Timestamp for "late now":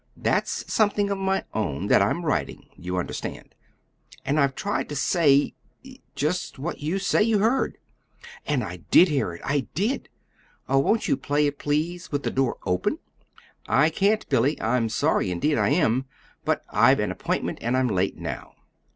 17.87-18.55